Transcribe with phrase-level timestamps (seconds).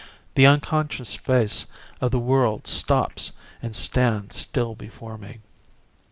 [0.33, 1.67] The unconscious face
[2.01, 5.41] of the world stops and stands still before me.